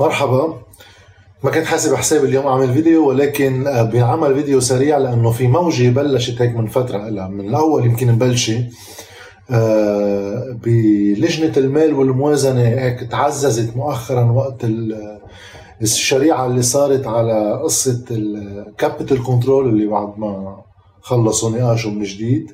[0.00, 0.58] مرحبا.
[1.44, 5.90] ما كنت حاسب حساب اليوم أعمل فيديو ولكن آه، بينعمل فيديو سريع لأنه في موجة
[5.90, 8.64] بلشت هيك من فترة هلا من الأول يمكن مبلشه
[9.50, 14.66] آه، بلجنة المال والموازنة هيك تعززت مؤخرا وقت
[15.82, 20.62] الشريعة اللي صارت على قصة ال capital control اللي بعد ما
[21.00, 22.50] خلصوا نقاشهم من جديد.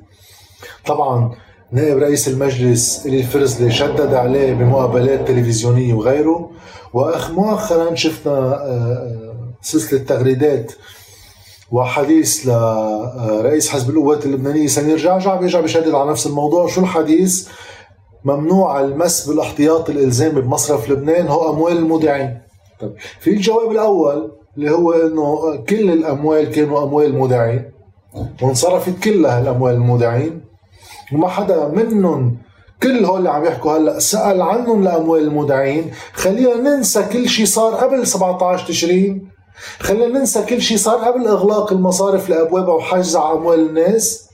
[0.87, 1.35] طبعا
[1.73, 6.51] نائب رئيس المجلس إلي الفرزلي شدد عليه بمقابلات تلفزيونية وغيره
[6.93, 10.73] وأخ مؤخرا شفنا آه، آه، سلسلة تغريدات
[11.73, 16.67] وحديث لرئيس حزب القوات اللبنانية سمير جعجع بيرجع بيشدد على نفس الموضوع.
[16.67, 17.49] شو الحديث؟
[18.25, 21.27] ممنوع المس بالاحتياط الإلزامي بمصرف لبنان.
[21.27, 22.39] هو أموال المودعين.
[22.81, 27.71] طيب في الجواب الأول اللي هو إنه كل الأموال كانوا أموال مودعين
[28.43, 30.46] وانصرفت كلها الأموال المودعين.
[31.13, 32.39] وما حدا منهم
[32.83, 37.75] كل هول اللي عم يحكوا هلأ سأل عنهم لأموال المودعين خلينا ننسى كل شيء صار
[37.75, 39.31] قبل 17 تشرين.
[39.81, 44.27] خلينا ننسى كل شيء صار قبل إغلاق المصارف لأبوابها وحجز على أموال الناس.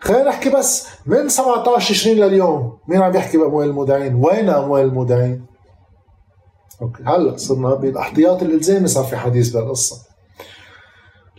[0.00, 5.46] خلينا نحكي بس من 17 تشرين لليوم مين عم يحكي بأموال المودعين وين أموال المودعين
[6.82, 9.96] أوكي هلأ صرنا بالأحتياط الإلزامي صار في حديث بهالقصه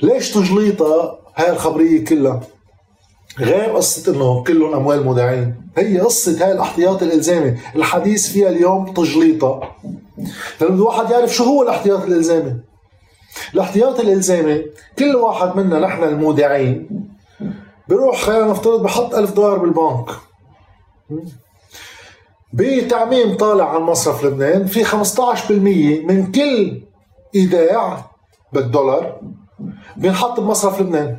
[0.03, 2.41] ليش تجليطها هاي الخبرية كلها؟
[3.39, 5.55] غير قصة انه كلهم أموال مودعين.
[5.77, 7.57] هي قصة هاي الاحتياط الإلزامي.
[7.75, 9.71] الحديث فيها اليوم تجليطة.
[10.61, 12.55] لأنه الواحد يعرف شو هو الاحتياط الإلزامي.
[13.53, 14.65] الاحتياط الإلزامي
[14.99, 17.07] كل واحد منا نحن المودعين
[17.87, 20.09] بيروح خلينا نفترض بحط ألف دولار بالبنك.
[22.53, 26.81] بتعميم طالع على مصرف لبنان في 15% من كل
[27.35, 28.05] إيداع
[28.53, 29.21] بالدولار
[29.97, 31.17] بينحط بمصرف لبنان.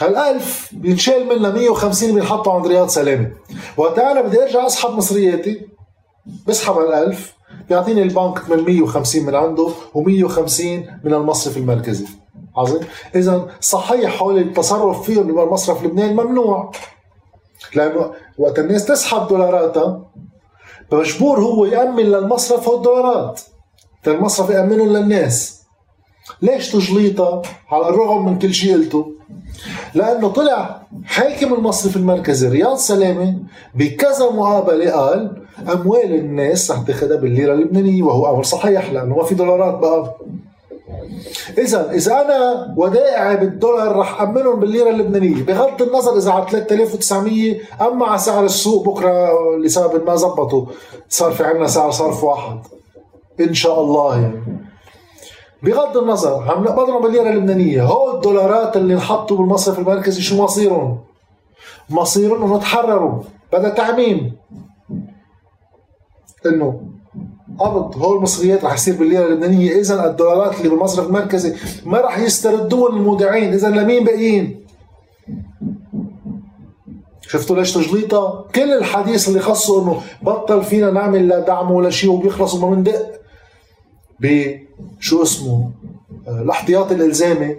[0.00, 3.30] هالألف بينشال منها 150 بينحطوا عند رياض سلامة.
[3.76, 5.68] وقت أنا بدي أرجع أسحب مصرياتي
[6.46, 7.34] بسحب هالألف
[7.68, 10.62] بيعطيني البنك 850 من عنده و150
[11.04, 12.06] من المصرف المركزي.
[12.56, 12.80] عظيم؟
[13.14, 16.72] إذا صحيح حول التصرف فيهم بمصرف لبنان ممنوع.
[17.74, 20.10] لأنه وقت الناس تسحب دولاراتها
[20.92, 23.40] مجبور هو يأمن للمصرف الدولارات
[24.06, 25.57] المصرف يأمنهم للناس.
[26.42, 29.12] ليش تجليطها على الرغم من كل شيء قلته.
[29.94, 33.34] لأنه طلع حاكم المصرف المركزي رياض سلامة
[33.74, 39.34] بكذا مقابلة قال أموال الناس رح تاخذها بالليرة اللبنانية وهو أمر صحيح لأنه ما في
[39.34, 40.14] دولارات بقى.
[41.58, 45.42] اذا إذا أنا ودائعي بالدولار رح امنهم بالليرة اللبنانية.
[45.44, 49.28] بغض النظر إذا على 3900 أما على سعر السوق بكرة
[49.64, 50.66] لسبب ما زبطوا
[51.08, 52.58] صار في عندنا سعر صرف واحد.
[53.40, 54.67] إن شاء الله يعني.
[55.62, 60.98] بغض النظر عم نقبضهم بالليره اللبنانيه هول الدولارات اللي انحطوا بالمصرف المركزي شو مصيرهم؟
[61.90, 64.36] مصيرهم إنه تحرروا بدأ تعميم
[66.46, 66.80] إنه
[67.58, 71.54] قبض هول المصريات رح يصير بالليرة اللبنانية إذا الدولارات اللي بالمصرف المركزي
[71.86, 74.66] ما رح يستردون المودعين إذا لمين باقيين؟
[77.20, 82.10] شفتوا ليش تجليطة؟ كل الحديث اللي خصه إنه بطل فينا نعمل لا دعم ولا شيء
[82.10, 83.20] وبيخلص وما بندق
[84.98, 85.70] بشو اسمه؟
[86.28, 87.56] الاحتياط الإلزامي.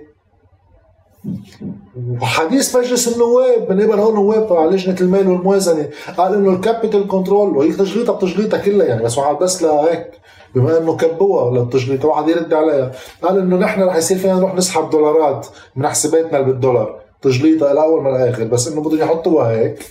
[2.21, 7.57] وحديث مجلس النواب قبل هون نواب على لجنة المال والموازنة قال إنه ال capital control
[7.57, 10.11] وهي تجليطها بتجليطها كلها يعني بس بس لهيك
[10.55, 12.91] بما إنه كبوها للتجليط واحد يرد عليها.
[13.23, 16.98] قال إنه نحن رح يصير فينا نروح نسحب دولارات من حساباتنا بالدولار.
[17.21, 19.85] تجليطها الأول من الآخر بس إنه بدهم يحطوها هيك.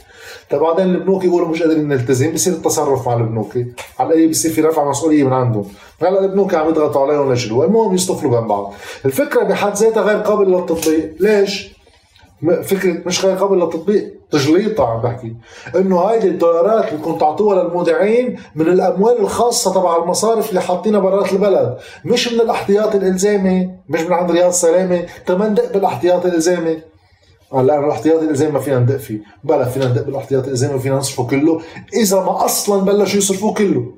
[0.50, 3.56] طيب بعدين البنوك يقولوا مش قادرين نلتزم بصير التصرف مع البنوك
[3.98, 5.64] على الأقل بصير في رفع مسؤولية من عندهم.
[6.02, 8.72] هلأ البنوك عم يضغطوا عليهم ليشيلوها المهم يصطفلوا بين بعض.
[9.04, 11.14] الفكرة بحد ذاتها غير قابلة للتطبيق.
[11.20, 11.78] ليش؟
[12.62, 15.36] فكرة مش غير قابلة للتطبيق تجليطها عم بحكي.
[15.76, 21.32] إنه هيدي الدولارات اللي كنت تعطوها للمودعين من الأموال الخاصة تبع المصارف اللي حاطينها برات
[21.32, 21.76] البلد.
[22.04, 26.78] مش من الاحتياط الإلزامي مش من عند رياض سلامة تمندق بالاحتياط الإلزامي.
[27.54, 29.20] هلا الاحتياطي الالزامي ما فينا ندق فيه.
[29.44, 31.60] بلا فينا ندق بالاحتياطي الالزامي وفينا نصرفه كله.
[31.94, 33.92] إذا ما أصلا بلشوا يصرفوه كله.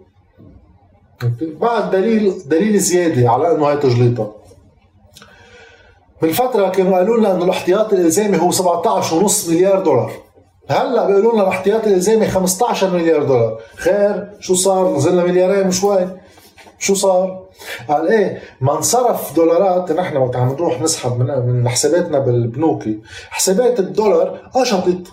[1.41, 4.35] بعد دليل دليل زيادة على إنه هاي تجليطة.
[6.23, 10.13] من فتره كانوا قالوا لنا إنه الاحتياطي الالزامي هو 17.5 مليار دولار.
[10.69, 13.61] هلأ بيقولوا لنا الاحتياطي الالزامي 15 مليار دولار.
[13.77, 16.09] خير شو صار؟ نزلنا مليارين وشوي
[16.81, 17.49] شو صار؟
[17.89, 23.01] قال إيه ما انصرف دولارات نحن وقت عم نروح نسحب من من حساباتنا بالبنوكي
[23.31, 25.13] حسابات الدولار قشطت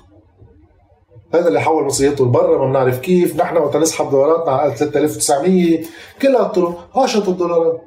[1.34, 3.36] هذا اللي حول مصرياته لبرا ما بنعرف كيف.
[3.36, 5.84] نحن وقت نسحب دولاراتنا على 3900
[6.22, 7.82] كلها الطرق قشطوا الدولارات.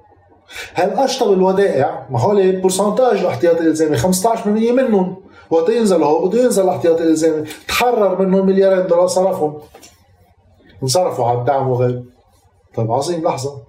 [0.75, 5.17] هل اشطب الودائع؟ ما هول بورسنتاج الاحتياطي الالزامي 15% منهم.
[5.51, 9.59] وقت ينزل هو بده ينزل الاحتياطي الالزامي تحرر منهم مليارين دولار صرفهم.
[10.83, 12.03] انصرفوا على الدعم وغيره.
[12.75, 13.63] طيب عظيم لحظة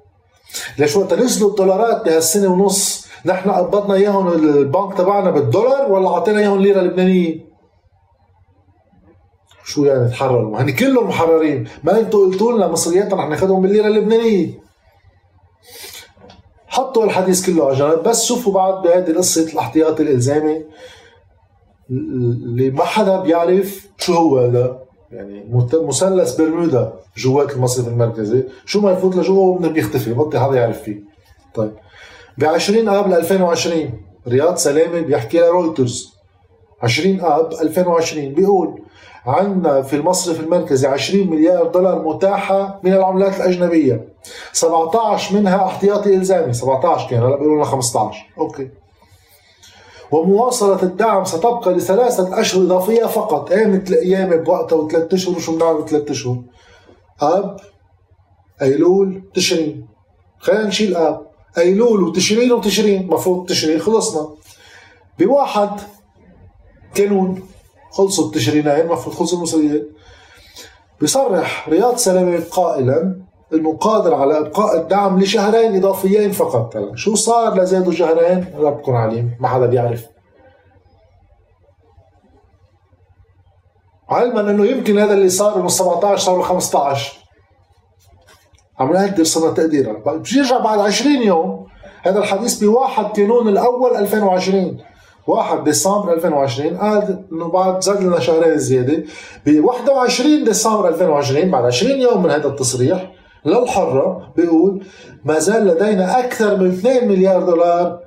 [0.78, 6.62] ليش وقت نزلوا الدولارات بهالسنة ونص نحن قبضنا إياهم البنك تبعنا بالدولار ولا أعطينا إياهم
[6.62, 7.52] ليره لبنانيه؟
[9.66, 14.62] شو يعني تحرروا؟ هن كلهم محررين، ما أنتم قلتوا لنا مصرياتنا رح ناخذهم بالليرة اللبنانية.
[16.68, 20.66] حطوا الحديث كله على جنب بس شوفوا بعد بهذه قصة الاحتياطي الإلزامي
[21.90, 24.81] اللي ما حدا بيعرف شو هو هذا
[25.12, 28.44] يعني مثلث برمودا جوات المصرف المركزي.
[28.66, 31.00] شو ما يفوت لجوا منه بيختفي بطي حدا يعرف فيه.
[31.56, 31.72] طيب.
[32.38, 33.92] ب 20 اب 2020
[34.28, 36.14] رياض سلامه بيحكي لرويترز
[36.84, 38.82] 20 آب 2020 بيقول
[39.26, 44.08] عندنا في المصرف المركزي 20 مليار دولار متاحة من العملات الأجنبية.
[44.54, 46.54] 17 منها احتياطي إلزامي.
[46.54, 48.70] 17 كان هلا بيقولوا لنا 15 okay.
[50.12, 53.54] ومواصلة الدعم ستبقى لثلاثة أشهر إضافية فقط.
[53.54, 56.42] قامت الأيام بوقتها وثلاث أشهر وشو بنعمل بثلاث أشهر.
[57.22, 57.58] آب
[58.62, 59.88] أيلول تشرين.
[60.40, 61.28] خلينا نشيل آب.
[61.58, 63.08] أيلول وتشرين وتشرين.
[63.08, 63.80] مفروض تشرين.
[63.80, 64.36] خلصنا.
[65.20, 65.70] بواحد
[66.96, 67.44] كانون
[67.92, 69.86] خلصوا التشرينين المفروض خلصوا المصريين
[71.02, 73.22] بيصرح رياض سلامة قائلا
[73.54, 76.78] انه قادر على إبقاء الدعم لشهرين إضافيين فقط.
[76.78, 80.06] هلا شو صار لزادوا شهرين ربكم عليم ما حدا بيعرف.
[84.10, 87.14] علما إنه يمكن هذا اللي صار إنه 17 صار 15
[88.80, 89.94] عم نقدر صرنا تقديرا.
[90.34, 91.68] بيرجع بعد 20 يوم.
[92.04, 94.78] هذا الحديث بواحد كانون الأول 2020
[95.28, 99.04] 1 ديسمبر 2020 قال إنه بعد زاد لنا شهرين زيادة.
[99.46, 103.12] ب 21 ديسمبر 2020 بعد 20 يوم من هذا التصريح
[103.46, 104.86] للحرة بيقول
[105.26, 108.00] ما زال لدينا أكثر من 2 مليار دولار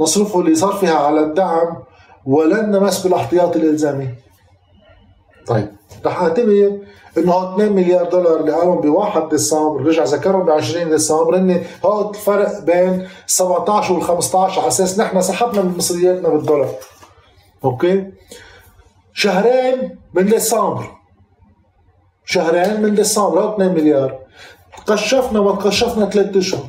[0.00, 1.82] نصرفه فيها على الدعم
[2.26, 4.08] ولن نمس بالاحتياط الإلزامي.
[5.46, 5.68] طيب
[6.06, 6.78] رح اعتبر
[7.18, 11.50] إنه 2 مليار دولار اللي قالهم ب 1 ديسمبر رجع ذكرهم ب 20 ديسمبر هن
[11.84, 16.68] هذا الفرق بين 17 وال 15 على أساس نحن سحبنا من مصرياتنا بالدولار.
[17.64, 18.12] أوكي؟
[19.12, 20.99] شهرين من ديسمبر.
[22.30, 24.18] شهرين من ديسمبر 2 مليار.
[24.86, 26.66] تقشفنا ما تقشفنا ثلاث أشهر.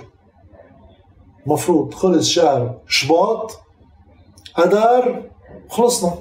[1.45, 3.59] مفروض خلص شهر شباط
[4.57, 5.23] اذار
[5.69, 6.13] خلصنا.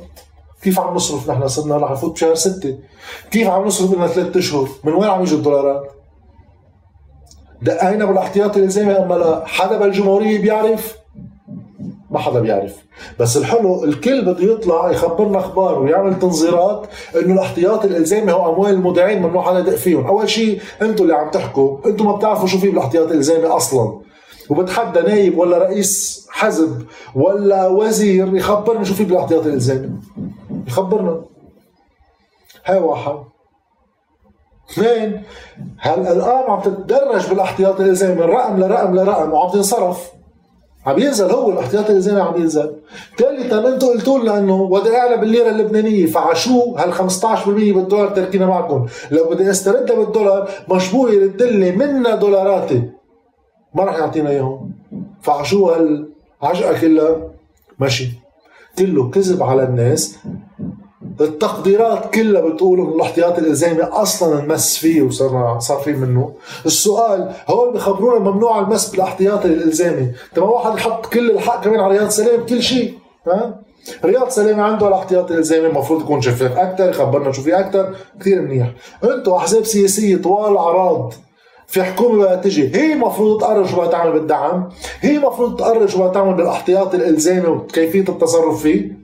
[0.62, 2.78] كيف عم نصرف نحن؟ صرنا رح نفوت بشهر ستة.
[3.30, 5.92] كيف عم نصرف لنا ثلاث أشهر؟ من وين عم يجوا الدولارات؟
[7.62, 10.99] دقينا بالاحتياطي الإلزامي أما لا حدا بالجمهورية بيعرف
[12.20, 12.76] حدا بيعرف.
[13.18, 16.86] بس الحلو الكل بده يطلع يخبرنا أخبار ويعمل تنظيرات
[17.16, 20.06] إنه الاحتياطي الإلزامي هو أموال المودعين ممنوع حدا يدق فيهم.
[20.06, 24.00] أول شيء أنتم اللي عم تحكوا أنتم ما بتعرفوا شو في بالاحتياطي الإلزامي أصلا.
[24.50, 26.82] وبتحدى نايب ولا رئيس حزب
[27.14, 29.90] ولا وزير يخبرنا شو في بالاحتياطي الإلزامي.
[30.68, 31.20] يخبرنا.
[32.64, 33.14] هاي واحد.
[34.70, 35.22] اثنين
[35.78, 40.10] هل الآن عم تتدرج بالاحتياطي الإلزامي من رقم لرقم لرقم وعم تنصرف؟
[40.86, 42.76] عم ينزل هو الاحتياطي الالزامي عم ينزل.
[43.18, 48.86] ثالثا أنتم قلتوا لنا إنه ودائعنا بالليرة اللبنانية فعشو هال 15% بالدولار تركينا معكم.
[49.10, 52.82] لو بدي استردها بالدولار مشبوه يرد لي منا دولاراتي.
[53.74, 54.72] ما راح يعطينا إياهم.
[55.22, 57.16] فعشو هالعجقه كلها
[57.78, 58.08] ماشي
[58.78, 60.18] كله كذب على الناس.
[61.20, 66.32] التقديرات كلها بتقول إنه الاحتياط الالزامي أصلا انمس فيه وصار صار فيه منه.
[66.66, 72.08] السؤال هول بخبرونا ممنوع المس بالاحتياطي الالزامي تبع واحد يحط كل الحق كمان على رياض
[72.08, 72.94] سلام كل شيء
[73.26, 73.60] ها؟
[74.04, 78.72] رياض سلامة عنده الاحتياطي الالزامي المفروض يكون شفاف أكثر يخبرنا شو في أكثر كثير منيح.
[79.04, 81.12] أنتم أحزاب سياسية طوال عراض
[81.66, 84.68] في حكومة بقى تجي هي المفروض تقرر شو بدها تعمل بالدعم
[85.00, 88.99] هي المفروض تقرر شو بدها تعمل بالاحتياطي الالزامي وكيفية التصرف فيه.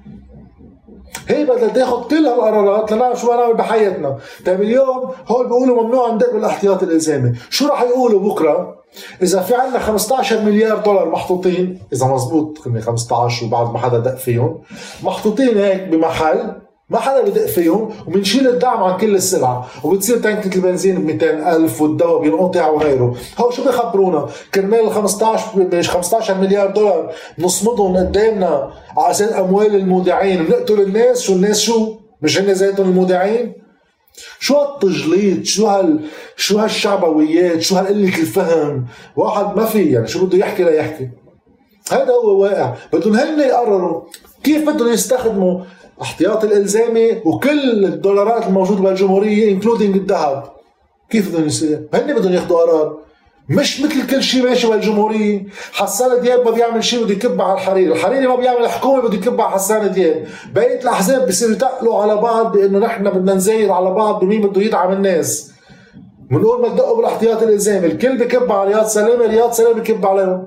[1.29, 4.19] هي بدها تاخذ كل هالقرارات لنعرف شو نعمل بحياتنا.
[4.47, 8.77] طيب اليوم هول بيقولوا ممنوع ندق بالاحتياطي الالزامي شو راح يقولوا بكرة؟
[9.23, 14.59] إذا في عندنا 15 مليار دولار محطوطين إذا مزبوط 15 وبعد ما حدا دق فيهم
[15.03, 16.53] محطوطين هيك بمحل
[16.91, 21.83] ما حدا بدق فيهم وبنشيل الدعم عن كل السلعة وبتصير تنكة البنزين ب 200 ألف
[21.83, 23.17] والدواء بينقطع وغيره.
[23.39, 30.45] هو شو بيخبرونا؟ كرمال ال 15 15 مليار دولار نصمدهم قدامنا على أساس أموال المودعين.
[30.45, 33.53] بنقتل الناس شو الناس شو؟ مش هن ذاتهم المودعين؟
[34.41, 36.01] شو هالتجليط شو هال
[36.37, 41.09] شو هالشعبويات؟ شو هالقلة الفهم؟ واحد ما في يعني شو بده يحكي ليحكي
[41.93, 42.75] هذا هو واقع.
[42.93, 44.03] بدهم هن يقرروا
[44.45, 45.61] كيف بدهم يستخدموا
[46.03, 50.45] احتياطي الإلزامي وكل الدولارات الموجودة بالجمهورية انكلودينج الذهب.
[51.11, 52.99] كيف بدهم يصير؟ هن بدهم ياخذوا قرار.
[53.49, 55.47] مش مثل كل شيء ماشي بالجمهورية.
[55.73, 59.41] حسان دياب ما بيعمل شيء بده يكب على الحريري الحريري ما بيعمل حكومة بده يكب
[59.41, 60.27] على حسان دياب.
[60.55, 64.93] بقية الأحزاب بصيروا يتقلوا على بعض بأنه نحن بدنا نزايد على بعض بمين بده يدعم
[64.93, 65.53] الناس.
[66.31, 70.47] بنقول ما تدقوا بالاحتياط الإلزامي الكل بكب على رياض سلامه رياض سلامه بكب عليهم.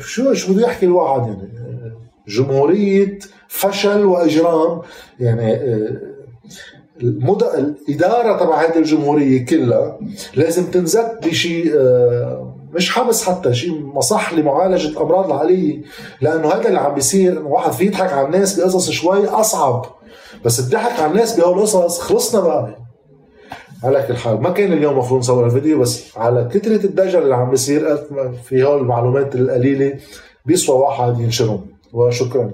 [0.00, 1.52] شو شو بده يحكي الواحد يعني؟
[2.28, 3.18] جمهورية
[3.48, 4.80] فشل وإجرام.
[5.20, 6.18] يعني آه،.
[7.02, 9.98] الإدارة تبع هذه الجمهورية كلها
[10.34, 15.82] لازم تنزت بشيء آه، مش حبس حتى شيء مصح لمعالجة الأمراض العقليه
[16.20, 19.86] لأنه هذا اللي عم بيصير واحد في يضحك على الناس بقصص شوي أصعب.
[20.44, 22.78] بس الضحك على الناس بهالقصص خلصنا بقى.
[23.84, 27.50] على كل حال ما كان اليوم المفروض نصور الفيديو بس على كثرة الدجل اللي عم
[27.50, 27.96] بيصير
[28.44, 29.98] في هول المعلومات القليلة
[30.46, 31.66] بيسوى واحد ينشرهم.
[31.92, 32.50] وشكرا.